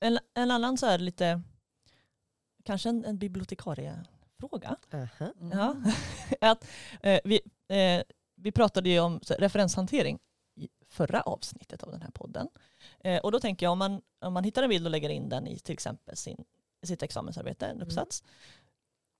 [0.00, 1.42] En, en annan så här lite,
[2.64, 4.76] kanske en, en bibliotekariefråga.
[4.92, 5.32] Aha.
[5.40, 5.58] Mm.
[5.58, 5.76] Ja.
[6.50, 6.64] att,
[7.02, 8.02] eh, vi, eh,
[8.44, 10.18] vi pratade ju om referenshantering
[10.56, 12.48] i förra avsnittet av den här podden.
[13.00, 15.28] Eh, och då tänker jag om man, om man hittar en bild och lägger in
[15.28, 16.44] den i till exempel sin,
[16.82, 18.22] sitt examensarbete, en uppsats.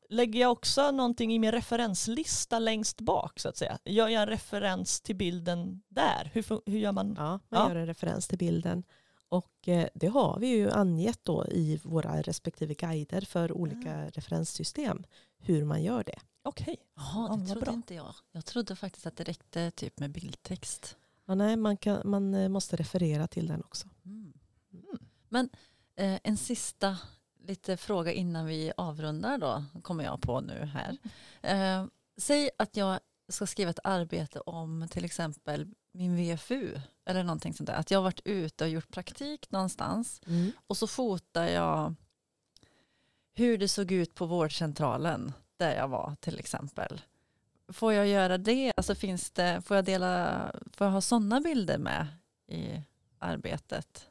[0.09, 3.79] Lägger jag också någonting i min referenslista längst bak så att säga?
[3.85, 6.31] Gör jag en referens till bilden där?
[6.33, 7.15] Hur, hur gör man?
[7.19, 7.69] Ja, man Ja.
[7.69, 8.83] gör en referens till bilden.
[9.29, 15.05] Och eh, det har vi ju angett då i våra respektive guider för olika referenssystem.
[15.47, 16.19] Hur man gör det.
[16.43, 16.77] Okej.
[16.97, 17.73] Jaha, Ja, det trodde bra.
[17.75, 18.15] inte jag.
[18.33, 20.97] Jag trodde faktiskt att det räckte typ med bildtext.
[21.27, 23.89] Ja, nej, man, kan, man eh, måste referera till den också.
[24.05, 24.33] Mm.
[24.73, 24.99] Mm.
[25.29, 25.49] Men
[25.97, 26.99] eh, en sista
[27.45, 30.99] lite fråga innan vi avrundar då, kommer jag på nu här.
[31.43, 37.55] Eh, säg att jag ska skriva ett arbete om till exempel min VFU eller någonting
[37.55, 37.75] sånt där.
[37.75, 40.21] Att jag har varit ute och gjort praktik någonstans
[40.67, 41.95] och så fotar jag
[43.35, 47.01] hur det såg ut på vårdcentralen där jag var till exempel.
[47.69, 48.73] Får jag göra det?
[48.77, 50.41] Alltså finns det, får jag dela,
[50.73, 52.07] får jag ha sådana bilder med
[52.49, 52.83] i
[53.19, 54.11] arbetet?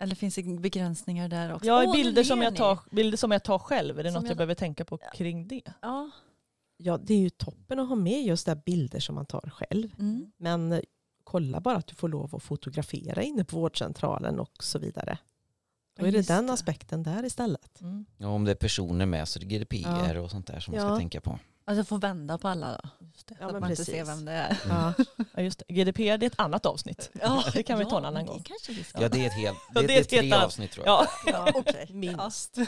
[0.00, 1.66] Eller finns det begränsningar där också?
[1.66, 4.24] Ja, Åh, bilder, som jag tar, bilder som jag tar själv, är det Som något
[4.24, 5.62] jag, jag- behöver tänka på kring det?
[5.82, 6.10] Ja.
[6.76, 9.90] Ja, det är ju toppen att ha med just där bilder som man tar själv.
[9.98, 10.32] Mm.
[10.36, 10.82] Men
[11.24, 15.18] kolla bara att du får lov att fotografera inne på vårdcentralen och så vidare.
[15.98, 16.52] Då är det Just den det.
[16.52, 17.80] aspekten där istället.
[17.80, 18.06] Mm.
[18.16, 20.80] Ja, om det är personer med så är det GDPR och sånt där som man
[20.80, 20.96] ska Ja.
[20.98, 21.38] tänka på.
[21.64, 23.06] Alltså får vända på alla då.
[23.14, 23.36] Just det.
[23.40, 23.94] Ja, så att man inte precis.
[23.94, 24.58] ser vem det är.
[24.68, 24.92] Ja.
[25.34, 25.74] Ja, just det.
[25.74, 27.10] GDPR det är ett annat avsnitt.
[27.22, 28.42] Ja, Det kan vi ta en ja, annan det gång.
[28.42, 29.02] kanske vi ska.
[29.02, 31.06] Ja, det är ett helt, Ja, det, det är ett tre avsnitt tror jag.
[31.26, 31.32] Ja.
[31.32, 31.86] Ja, okej.
[31.92, 32.58] Minst.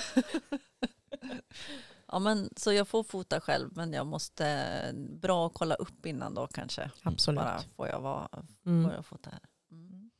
[2.12, 6.46] Ja, men, så jag får fota själv men jag måste bra kolla upp innan då
[6.46, 6.90] kanske.
[7.02, 7.40] Absolut.
[7.40, 8.28] Bara får jag, vara,
[8.66, 8.84] Mm.
[8.84, 9.40] får jag fota här.
[9.70, 10.10] Mm.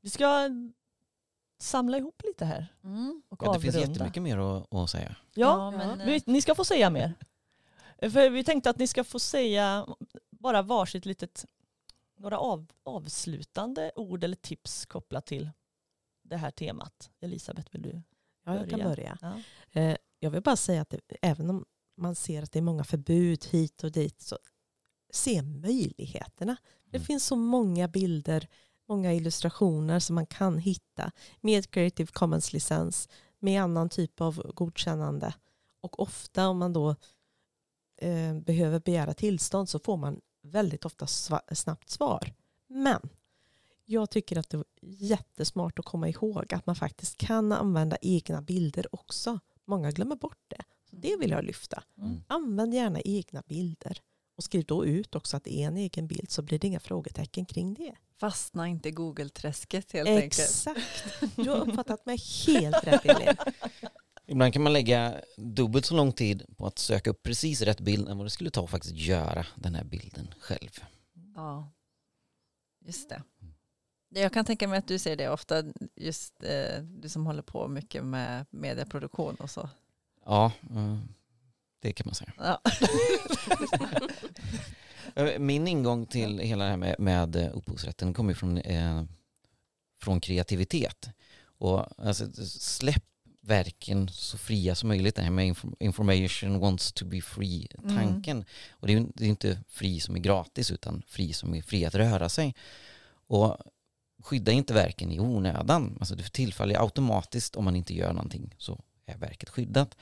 [0.00, 0.48] Vi ska
[1.58, 3.22] samla ihop lite här Mm.
[3.28, 5.16] och Ja, det finns jättemycket mer att, att säga.
[5.34, 7.14] Ja, men, eh, vi, ni ska få säga mer.
[8.00, 9.86] För vi tänkte att ni ska få säga
[10.30, 11.44] bara varsitt litet,
[12.18, 15.50] några av, avslutande ord eller tips kopplat till
[16.22, 17.10] det här temat.
[17.20, 18.02] Elisabeth, vill du?
[18.44, 18.88] Ja, jag kan Börja.
[18.88, 19.18] börja.
[19.72, 19.80] Ja.
[19.80, 21.64] Eh, jag vill bara säga att det, även om
[21.96, 24.38] man ser att det är många förbud hit och dit så
[25.12, 26.56] se möjligheterna.
[26.84, 27.06] Det Mm.
[27.06, 28.48] finns så många bilder,
[28.88, 35.34] många illustrationer som man kan hitta med Creative Commons-licens, med annan typ av godkännande.
[35.80, 36.96] Och ofta om man då
[37.96, 41.06] eh, behöver begära tillstånd så får man väldigt ofta
[41.52, 42.34] snabbt svar.
[42.68, 43.00] Men
[43.84, 48.42] jag tycker att det är jättesmart att komma ihåg att man faktiskt kan använda egna
[48.42, 49.40] bilder också.
[49.64, 50.62] Många glömmer bort det.
[50.90, 51.82] Så det vill jag lyfta.
[51.98, 52.20] Mm.
[52.26, 54.00] Använd gärna egna bilder.
[54.36, 56.80] Och skriv då ut också att det är en egen bild så blir det inga
[56.80, 57.94] frågetecken kring det.
[58.20, 60.38] Fastna inte i Google-träsket helt enkelt.
[60.38, 61.36] Exakt.
[61.36, 63.36] Du har uppfattat mig helt rätt Elin.
[64.26, 68.08] Ibland kan man lägga dubbelt så lång tid på att söka upp precis rätt bild
[68.08, 70.70] än vad det skulle ta att faktiskt göra den här bilden själv.
[71.34, 71.70] Ja,
[72.84, 73.22] just det.
[74.08, 75.62] Jag kan tänka mig att du ser det ofta,
[75.96, 79.68] just eh, du som håller på mycket med medieproduktion och så.
[80.24, 80.98] Ja, eh,
[81.84, 82.32] det kan man säga.
[82.38, 82.60] Ja.
[85.16, 89.04] Eh, Min ingång till hela det här med, med eh, upphovsrätten kommer ju från, eh,
[90.02, 91.08] från kreativitet.
[91.58, 92.26] Och alltså,
[92.58, 93.04] släpp
[93.40, 95.14] verken så fria som möjligt.
[95.16, 98.44] Det här med inform- information wants to be free-tanken.
[98.70, 101.84] Och det är det är inte fri som är gratis utan fri som är fri
[101.86, 102.54] att röra sig.
[103.26, 103.56] Och
[104.22, 105.96] skydda inte verken i onödan.
[106.00, 109.96] Alltså det tillfaller automatiskt om man inte gör någonting så är verket skyddat.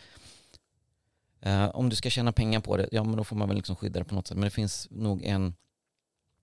[1.42, 3.76] Eh, om du ska tjäna pengar på det, ja men då får man väl liksom
[3.76, 4.36] skydda det på något sätt.
[4.36, 5.54] Men det finns nog en,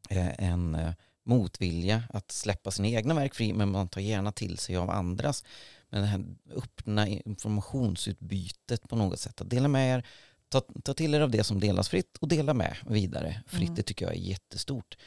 [0.09, 4.57] eh, en eh, motvilja att släppa sina egna verk fri, men man tar gärna till
[4.57, 5.43] sig av andras.
[5.89, 10.05] Men det här öppna informationsutbytet på något sätt, att dela med er,
[10.49, 13.75] ta, ta till er av det som delas fritt och dela med vidare fritt, Mm.
[13.75, 14.97] det tycker jag är jättestort.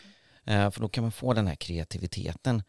[0.45, 2.63] Eh, för då kan man få den här kreativiteten.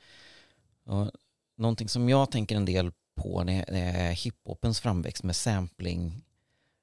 [0.86, 1.12] Och
[1.58, 6.22] någonting som jag tänker en del på det det är hiphopens framväxt med sampling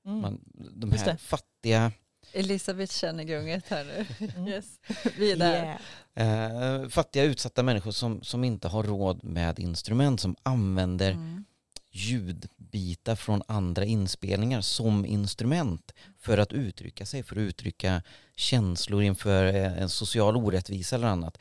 [0.07, 0.21] Mm.
[0.21, 1.17] man, de här det.
[1.19, 1.93] fattiga,
[2.33, 4.27] Elisabeth känner gunget här nu.
[4.37, 4.49] Mm.
[4.49, 4.81] Yes.
[5.19, 5.79] Vi är där.
[6.15, 6.83] Yeah.
[6.83, 11.45] eh, fattiga utsatta människor som, som inte har råd med instrument, som använder Mm.
[11.93, 18.03] ljudbitar från andra inspelningar som instrument för att uttrycka sig, för att uttrycka
[18.37, 21.39] känslor inför eh, en social orättvisa eller annat.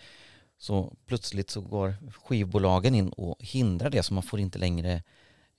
[0.58, 5.04] Så plötsligt så går skivbolagen in och hindrar det så man får inte längre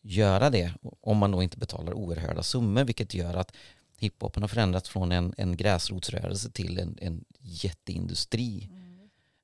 [0.02, 3.52] göra det om man då inte betalar oerhörda summor vilket gör att
[3.96, 8.68] hiphopen har förändrats från en, en gräsrotsrörelse till en, en jätteindustri.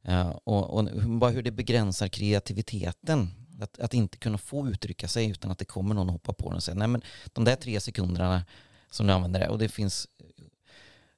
[0.04, 3.30] Eh, och, och bara hur det begränsar kreativiteten.
[3.60, 6.48] Att, att inte kunna få uttrycka sig utan att det kommer någon och hoppar på
[6.48, 8.44] den och säger nej men de där tre sekunderna
[8.90, 10.08] som du använder det och det finns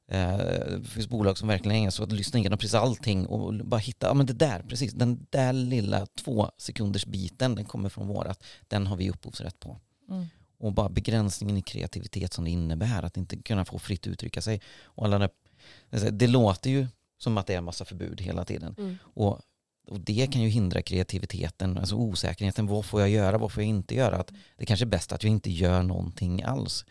[0.08, 3.78] det finns bolag som verkligen ägnar sig åt att lyssna igenom precis allting och bara
[3.80, 8.06] hitta, ja men det där, precis, den där lilla två sekunders biten, den kommer från
[8.06, 9.80] vårat, den har vi upphovsrätt på.
[10.10, 10.26] Mm.
[10.58, 14.60] Och bara begränsningen i kreativitet som det innebär, att inte kunna få fritt uttrycka sig.
[14.82, 15.30] Och alla där,
[15.90, 16.86] alltså, det låter ju
[17.18, 18.74] som att det är en massa förbud hela tiden.
[18.78, 18.98] Mm.
[19.02, 19.40] Och,
[19.88, 22.66] och det kan ju hindra kreativiteten, alltså osäkerheten.
[22.66, 24.16] Vad får jag göra, vad får jag inte göra?
[24.16, 26.84] Att det kanske är bäst att jag inte gör någonting alls.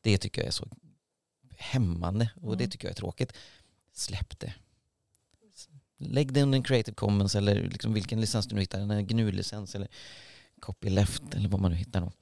[0.00, 0.68] Det tycker jag är så
[1.62, 2.70] hämmande och det Mm.
[2.70, 3.32] tycker jag är tråkigt.
[3.92, 4.54] Släpp det.
[5.96, 9.74] Lägg det under en Creative Commons eller liksom vilken licens du nu hittar, en GNU-licens
[9.74, 9.88] eller
[10.60, 12.12] copyleft eller vad man nu hittar då.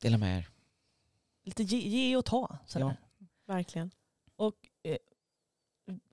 [0.00, 0.48] Dela med er.
[1.44, 2.58] Lite ge, ge och ta.
[2.66, 2.86] sådär.
[3.18, 3.24] Ja.
[3.54, 3.90] Verkligen.
[4.36, 4.96] Och eh,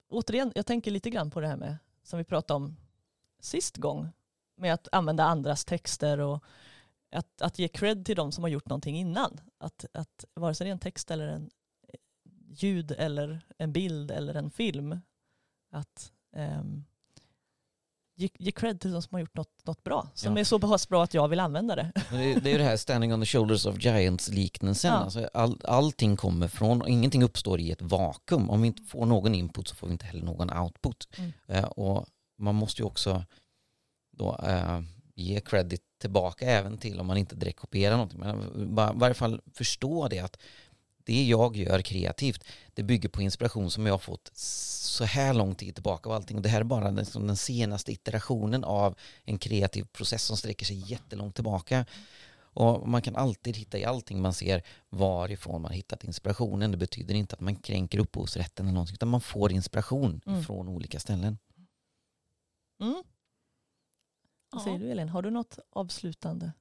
[0.09, 2.75] återigen, jag tänker lite grann på det här med som vi pratade om
[3.39, 4.09] sist gång
[4.55, 6.43] med att använda andras texter och
[7.11, 9.39] att, att ge cred till de som har gjort någonting innan.
[9.57, 11.49] Att, att vare sig det är en text eller en
[12.49, 14.99] ljud eller en bild eller en film
[15.71, 16.83] att ehm,
[18.15, 20.07] ge, ge cred till de som har gjort något, något bra.
[20.13, 20.39] Som Ja.
[20.39, 21.91] är så pass bra att jag vill använda det.
[22.11, 24.91] Det är, det är det här standing on the shoulders of giants-liknelsen.
[24.93, 24.97] Ja.
[24.97, 28.49] Alltså all, allting kommer från, och ingenting uppstår i ett vakuum.
[28.49, 31.07] Om vi inte får någon input så får vi inte heller någon output.
[31.17, 31.31] Mm.
[31.47, 32.05] Eh, och
[32.37, 33.23] man måste ju också
[34.11, 34.81] då, eh,
[35.15, 38.19] ge credit tillbaka även till om man inte direkt kopierar någonting.
[38.19, 40.37] Men i varje fall förstå det att
[41.09, 42.43] det jag gör kreativt,
[42.73, 46.37] det bygger på inspiration som jag har fått så här lång tid tillbaka och allting.
[46.37, 50.37] Och det här är bara den, som den senaste iterationen av en kreativ process som
[50.37, 51.85] sträcker sig jättelångt tillbaka.
[52.53, 56.71] Och man kan alltid hitta i allting man ser varifrån man hittat inspirationen.
[56.71, 60.43] Det betyder inte att man kränker upphovsrätten eller någonting, utan man får inspiration Mm.
[60.43, 61.37] från olika ställen.
[62.81, 63.03] Mm.
[64.51, 66.51] Vad säger du Elin, har du något avslutande?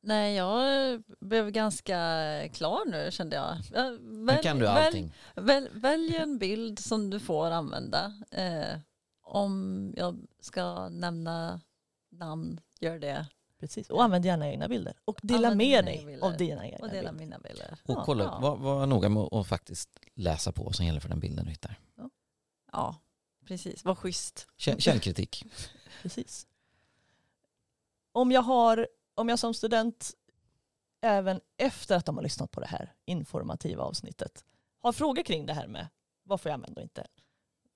[0.00, 1.94] Nej, jag blev ganska
[2.52, 3.56] klar nu kände jag.
[3.72, 5.14] Ja, Nu Välj, kan du allting.
[5.34, 8.12] välj, välj en bild som du får använda.
[8.30, 8.78] Eh,
[9.22, 11.60] om jag ska nämna
[12.10, 13.26] namn, gör det.
[13.60, 13.90] Precis.
[13.90, 14.94] Och använd gärna egna bilder.
[15.04, 16.26] Och dela Använd med dig bilder.
[16.26, 17.24] av dina egna Och dela bilder.
[17.26, 17.76] mina bilder.
[17.84, 18.38] Och Ja, kolla, ja.
[18.38, 21.50] var, var noga med att faktiskt läsa på vad som gäller för den bilden du
[21.50, 21.78] hittar.
[22.72, 22.96] Ja,
[23.46, 23.84] precis.
[23.84, 24.46] Vad schysst.
[24.58, 25.44] Kä- Källkritik.
[26.02, 26.46] Precis.
[28.12, 30.10] Om jag, har, om jag som student,
[31.00, 34.44] även efter att de har lyssnat på det här informativa avsnittet,
[34.78, 35.88] har frågor kring det här med
[36.22, 37.06] vad får jag använda och inte,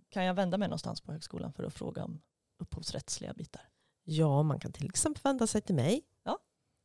[0.09, 2.21] kan jag vända mig någonstans på högskolan för att fråga om
[2.59, 3.69] upphovsrättsliga bitar?
[4.05, 6.03] Ja, man kan till exempel vända sig till mig.
[6.23, 6.39] Ja.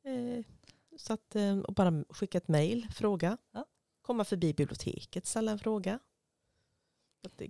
[0.03, 0.45] Eh,
[0.97, 3.37] så att, eh, och bara skicka ett mejl, fråga.
[3.51, 3.65] Ja.
[4.01, 5.99] Komma förbi biblioteket, ställa en fråga.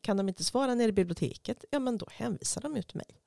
[0.01, 3.21] Kan de inte svara nere i biblioteket, ja men då hänvisar de ut till mig.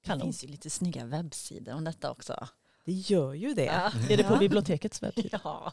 [0.00, 0.22] Det Kanon.
[0.22, 2.48] finns ju lite snygga webbsidor om detta också.
[2.88, 3.64] Det gör ju det.
[3.64, 3.92] Ja.
[4.10, 4.38] Är det på Ja.
[4.38, 5.40] bibliotekets webbsida?
[5.44, 5.70] Ja,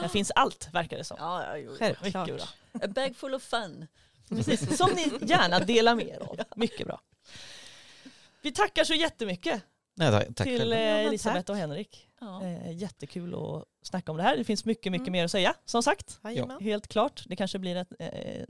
[0.00, 1.16] Där finns allt verkar det som.
[1.20, 1.74] ja, ja jo.
[1.78, 2.28] Självklart.
[2.28, 2.80] Mycket bra.
[2.84, 3.86] A bag full of fun.
[4.28, 4.76] Precis.
[4.78, 6.36] Som ni gärna delar med er av.
[6.56, 7.00] Mycket bra.
[8.42, 9.62] Vi tackar så jättemycket
[9.94, 11.48] Nej, tack, tack till eh, Ja, Elisabeth tack.
[11.50, 12.08] och Henrik.
[12.20, 12.42] Ja.
[12.42, 14.36] Eh, jättekul att snacka om det här.
[14.36, 15.12] Det finns mycket, mycket Mm.
[15.12, 16.20] mer att säga som sagt.
[16.24, 16.60] Jajamän.
[16.62, 17.24] Helt klart.
[17.26, 18.44] Det kanske blir ett eh,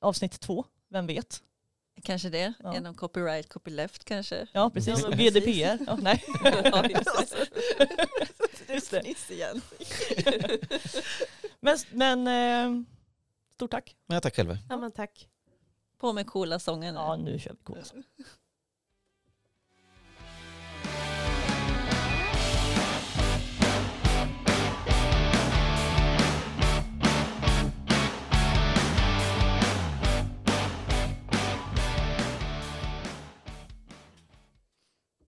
[0.00, 1.42] avsnitt två, vem vet?
[2.02, 2.74] Kanske det, Ja.
[2.74, 4.46] genom copyright, copyleft kanske.
[4.52, 5.00] Ja, precis.
[5.02, 5.14] Ja, Och.
[5.14, 5.84] GDPR.
[5.86, 6.24] Ja, nej.
[6.64, 7.48] Ja, just det.
[8.74, 9.32] Just det.
[9.34, 9.60] Igen.
[11.60, 12.82] Men, men eh,
[13.54, 13.96] stort tack.
[14.06, 14.58] Ja, tack själva.
[14.68, 15.28] Ja, men tack.
[15.98, 16.94] På med coola sången.
[16.94, 17.94] Ja, nu kör vi coolt.